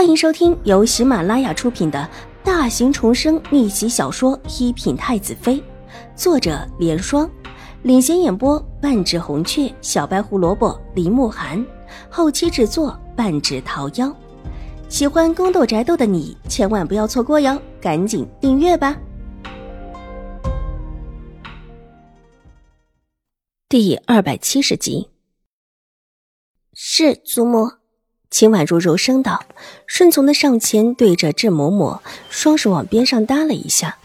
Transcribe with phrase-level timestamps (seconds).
[0.00, 2.08] 欢迎收听由喜马拉雅出品的
[2.42, 5.56] 大型重生逆袭小说《一品太子妃》，
[6.16, 7.30] 作者：莲霜，
[7.82, 11.62] 领衔演播：半指红雀、小白胡萝卜、林慕寒，
[12.08, 14.10] 后期制作：半指桃夭。
[14.88, 18.98] 喜欢宫斗宅斗的你千万不要错过哟，赶紧订阅吧！
[23.68, 25.10] 第二百七十集，
[26.72, 27.79] 是祖母。
[28.30, 29.44] 秦婉如柔声道，
[29.86, 31.98] 顺从的上前，对着郑嬷嬷
[32.28, 33.98] 双手往边上搭了一下，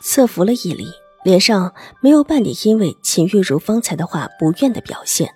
[0.00, 0.86] 侧伏了一礼，
[1.24, 1.72] 脸上
[2.02, 5.32] 没有半点因为秦玉茹方才的话不愿的表现。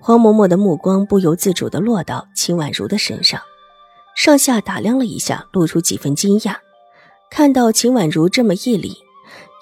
[0.00, 3.42] 黄嬷嬷的目光不由自主的落到秦婉如的身上，
[4.16, 6.56] 上下打量了一下，露出几分惊讶。
[7.30, 8.96] 看到秦婉如这么一礼，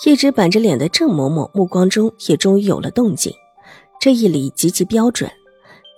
[0.05, 3.35] 一直板着脸的郑嬷嬷目光中也终于有了动静，
[4.01, 5.29] 这一礼极其标准。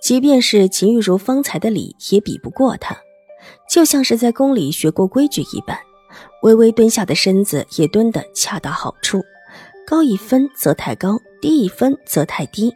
[0.01, 2.97] 即便是秦玉茹方才的礼也比不过他，
[3.69, 5.77] 就像是在宫里学过规矩一般，
[6.41, 9.21] 微微蹲下的身子也蹲得恰到好处，
[9.85, 12.73] 高一分则太高，低一分则太低。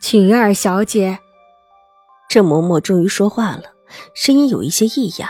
[0.00, 1.18] 秦二小姐，
[2.28, 3.64] 郑嬷嬷终于说话了，
[4.14, 5.28] 声音有一些异样。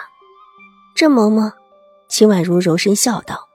[0.94, 1.52] 郑嬷嬷，
[2.08, 3.48] 秦婉如柔声笑道，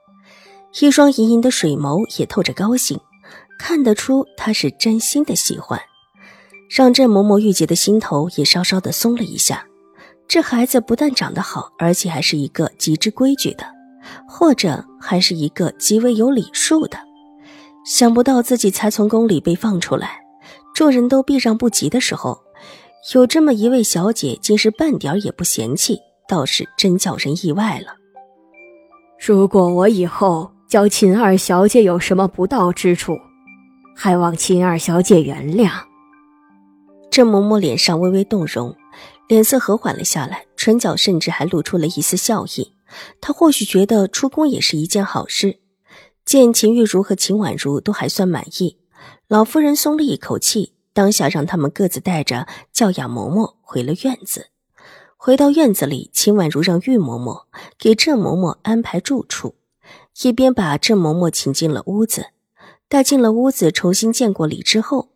[0.80, 3.00] 一双盈盈的水眸也透着高兴，
[3.58, 5.80] 看得出她是真心的喜欢。
[6.68, 9.66] 让郑嬷嬷玉洁的心头也稍稍的松了一下。
[10.28, 13.64] 这孩子不但长得好，而且还是一个极之规矩的，
[14.28, 16.98] 或者还是一个极为有礼数的。
[17.84, 20.18] 想不到自己才从宫里被放出来，
[20.74, 22.36] 众人都避让不及的时候，
[23.14, 25.96] 有这么一位小姐，竟是半点也不嫌弃，
[26.28, 27.94] 倒是真叫人意外了。
[29.24, 33.16] 如果我以后教秦二小姐有什么不到之处，
[33.94, 35.70] 还望秦二小姐原谅。
[37.16, 38.76] 郑嬷嬷脸上微微动容，
[39.26, 42.74] 脸色和缓了下来，唇角甚至还露出了一丝笑意。
[43.22, 45.58] 她或许觉得出宫也是一件好事。
[46.26, 48.76] 见秦玉茹和秦婉如都还算满意，
[49.28, 54.48] 老夫人松了一口气，当下让他们各自带着教养嬷嬷回了院子。
[55.16, 57.44] 回到院子里，秦婉如让玉嬷嬷
[57.78, 59.54] 给郑嬷嬷安排住处，
[60.20, 62.26] 一边把郑嬷嬷请进了屋子。
[62.90, 65.08] 待进了屋子，重新见过礼之后。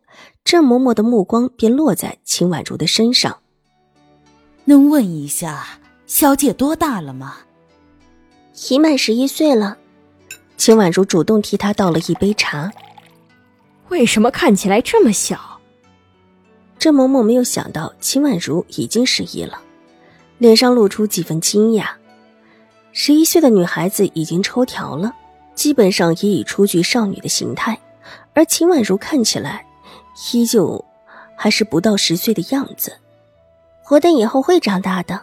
[0.43, 3.37] 郑嬷嬷的目光便落在秦婉如的身上。
[4.65, 7.37] 能问一下，小姐多大了吗？
[8.69, 9.77] 已满十一岁了。
[10.57, 12.71] 秦婉如主动替她倒了一杯茶。
[13.89, 15.59] 为什么看起来这么小？
[16.77, 19.61] 郑嬷嬷没有想到秦婉如已经十一了，
[20.37, 21.89] 脸上露出几分惊讶。
[22.91, 25.13] 十一岁的女孩子已经抽条了，
[25.55, 27.79] 基本上也已初具少女的形态，
[28.33, 29.65] 而秦婉如看起来。
[30.33, 30.83] 依旧
[31.35, 32.97] 还是不到十岁的样子，
[33.83, 35.21] 活等以后会长大的。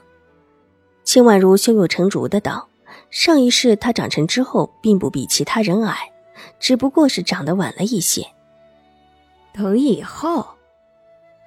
[1.04, 2.68] 秦婉如胸有成竹的道
[3.10, 6.10] ：“上一世她长成之后，并不比其他人矮，
[6.58, 8.26] 只不过是长得晚了一些。
[9.52, 10.46] 等以后，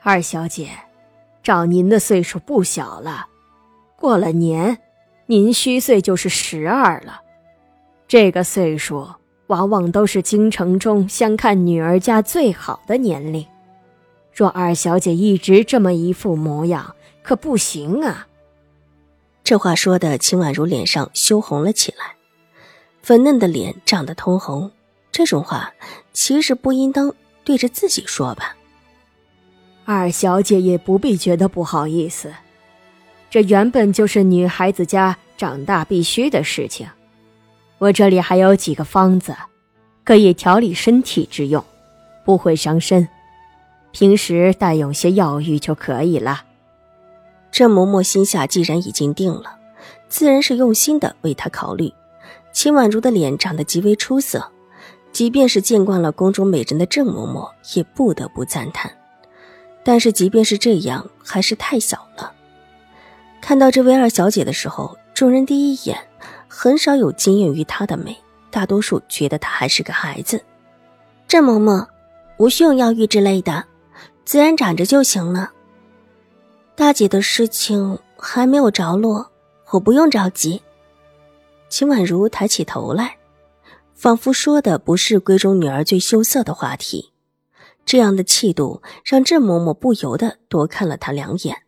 [0.01, 0.69] 二小姐，
[1.43, 3.27] 照您的岁数不小了，
[3.95, 4.79] 过了年，
[5.27, 7.21] 您虚岁就是十二了。
[8.07, 9.07] 这个岁数。”
[9.51, 13.45] 往往都是京城中相看女儿家最好的年龄，
[14.33, 18.27] 若二小姐一直这么一副模样，可不行啊。
[19.43, 22.15] 这话说的秦婉如脸上羞红了起来，
[23.01, 24.71] 粉嫩的脸涨得通红。
[25.11, 25.73] 这种话
[26.13, 27.13] 其实不应当
[27.43, 28.55] 对着自己说吧？
[29.83, 32.33] 二小姐也不必觉得不好意思，
[33.29, 36.87] 这原本就是女孩子家长大必须的事情。
[37.81, 39.35] 我这里还有几个方子，
[40.03, 41.65] 可以调理身体之用，
[42.23, 43.09] 不会伤身。
[43.91, 46.43] 平时带用些药浴就可以了。
[47.51, 49.57] 郑嬷嬷心下既然已经定了，
[50.07, 51.91] 自然是用心的为他考虑。
[52.53, 54.51] 秦婉如的脸长得极为出色，
[55.11, 58.91] 即便是见惯了宫中美人的郑嬷嬷，也不得不赞叹。
[59.83, 62.31] 但是即便是这样，还是太小了。
[63.41, 65.97] 看到这位二小姐的时候，众人第一眼。
[66.53, 68.15] 很少有惊艳于她的美，
[68.49, 70.43] 大多数觉得她还是个孩子。
[71.25, 71.87] 郑嬷嬷，
[72.37, 73.63] 无需用药浴之类的，
[74.25, 75.53] 自然长着就行了。
[76.75, 79.31] 大姐的事情还没有着落，
[79.69, 80.61] 我不用着急。
[81.69, 83.15] 秦婉如抬起头来，
[83.95, 87.13] 仿佛说的不是闺中女儿最羞涩的话题，
[87.85, 91.63] 这样的气度让郑嬷嬷不由得多看了她两眼。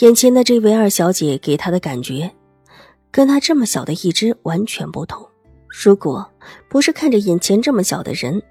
[0.00, 2.32] 眼前的这位二小姐给她的感觉。
[3.16, 5.26] 跟他这么小的一只完全不同。
[5.70, 6.30] 如果
[6.68, 8.42] 不是看着眼前这么小的人，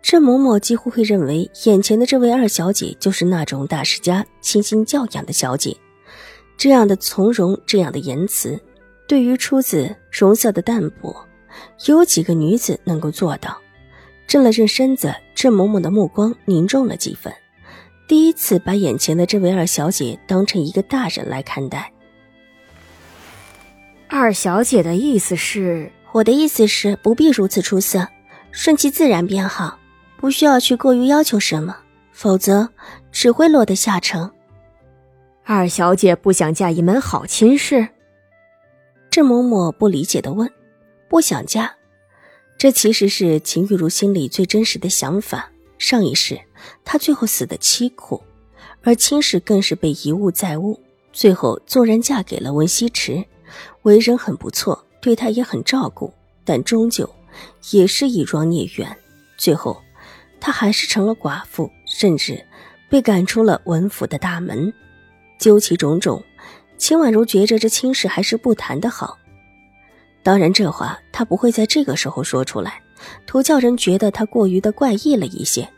[0.00, 5.76] 郑嬷嬷几乎会认为眼前的这位二小姐就是那种大世家倾心教养的小姐，
[6.56, 8.56] 这样的从容，这样的言辞，
[9.08, 11.12] 对于出自容色的淡泊，
[11.86, 13.60] 有几个女子能够做到？
[14.28, 17.34] 正了正身子，郑嬷嬷的目光凝重了几分，
[18.06, 21.91] 第一次把眼前的这位二小姐当成一个大人来看待。
[24.14, 28.06] 二小姐的意思是，我的意思是不必如此出色，
[28.50, 29.78] 顺其自然便好，
[30.18, 31.74] 不需要去过于要求什么，
[32.12, 32.68] 否则
[33.10, 34.30] 只会落得下乘。
[35.44, 37.88] 二小姐不想嫁一门好亲事？
[39.10, 40.46] 郑嬷嬷不理解的问
[41.08, 41.74] ：“不想嫁？”
[42.58, 45.50] 这其实是秦玉茹心里最真实的想法。
[45.78, 46.38] 上一世，
[46.84, 48.22] 她最后死的凄苦，
[48.82, 50.78] 而亲事更是被一误在物，
[51.14, 53.24] 最后纵然嫁给了文西池。
[53.82, 56.12] 为人很不错，对他也很照顾，
[56.44, 57.08] 但终究
[57.70, 58.96] 也是一桩孽缘。
[59.36, 59.82] 最后，
[60.40, 62.44] 他还是成了寡妇，甚至
[62.88, 64.72] 被赶出了文府的大门。
[65.38, 66.22] 究其种种，
[66.78, 69.18] 秦婉如觉着这亲事还是不谈的好。
[70.22, 72.80] 当然，这话他不会在这个时候说出来，
[73.26, 75.68] 图叫人觉得他过于的怪异了一些，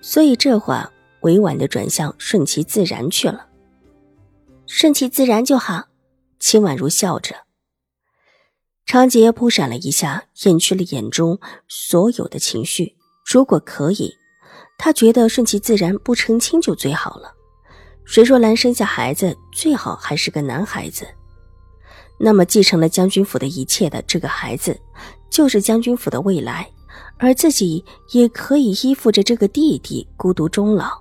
[0.00, 3.46] 所以这话委婉的转向顺其自然去了。
[4.66, 5.84] 顺其自然就好。
[6.46, 7.34] 秦婉如笑着，
[8.84, 12.96] 长杰扑闪了一下，掩去了眼中所有的情绪。
[13.24, 14.14] 如果可以，
[14.76, 17.32] 他觉得顺其自然，不成亲就最好了。
[18.04, 21.06] 谁若兰生下孩子，最好还是个男孩子。
[22.18, 24.78] 那么继承了将军府的一切的这个孩子，
[25.30, 26.70] 就是将军府的未来，
[27.16, 27.82] 而自己
[28.12, 30.92] 也可以依附着这个弟弟孤独终老。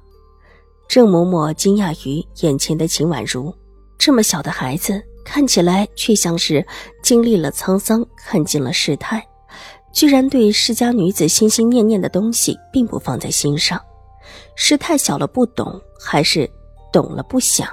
[0.87, 3.53] 郑嬷嬷惊讶于眼前的秦婉如，
[3.97, 5.03] 这么小的孩子。
[5.23, 6.65] 看起来却像是
[7.01, 9.25] 经历了沧桑，看尽了世态，
[9.91, 13.81] 居然对世家女子心心念念的东西并不放在心上，
[14.55, 16.49] 是太小了不懂，还是
[16.91, 17.67] 懂了不想？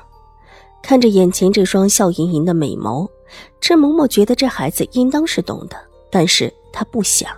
[0.82, 3.08] 看着眼前这双笑盈盈的美眸，
[3.61, 5.76] 郑嬷嬷觉得这孩子应当是懂的，
[6.11, 7.31] 但是她不想。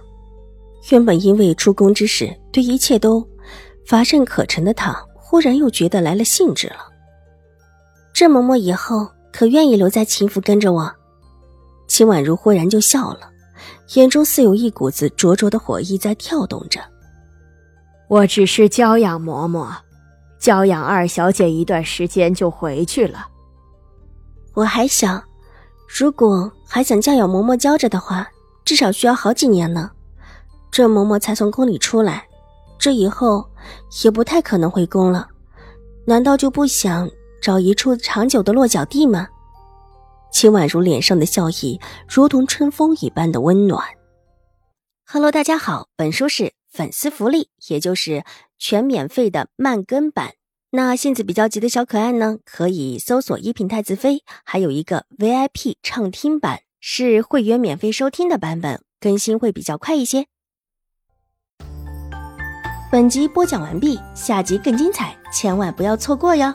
[0.91, 3.27] 原本因为出宫之事对一切都
[3.87, 6.77] 乏善可陈的她，忽然又觉得来了兴致了。
[8.13, 9.09] 郑嬷嬷以后。
[9.33, 10.93] 可愿意留在秦府跟着我？
[11.89, 13.31] 秦婉如忽然就笑了，
[13.95, 16.81] 眼中似有一股子灼灼的火意在跳动着。
[18.09, 19.75] 我只是娇养嬷嬷，
[20.39, 23.27] 娇养二小姐一段时间就回去了。
[24.55, 25.23] 我还想，
[25.89, 28.29] 如果还想教养嬷嬷教着的话，
[28.65, 29.91] 至少需要好几年呢。
[30.71, 32.27] 这嬷嬷才从宫里出来，
[32.79, 33.47] 这以后
[34.05, 35.29] 也不太可能回宫了。
[36.07, 37.09] 难道就不想？
[37.43, 39.27] 找一处长久的落脚地吗？
[40.31, 43.85] 秦婉如脸上的笑意如同春风一般的温暖。
[45.05, 48.25] Hello，大家好，本书是粉丝福利，也就是
[48.59, 50.35] 全免费的慢更版。
[50.71, 60.27] 那性子比较急的小可爱呢，可以搜索一品太子妃，还有一个 VIP 畅听版，是会员免费收听的版本，更新会比较快一些。
[62.93, 66.55] 本集播讲完毕，下集更精彩，千万不要错过哟。